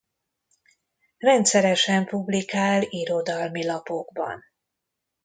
[1.17, 4.43] Rendszeresen publikál irodalmi lapokban.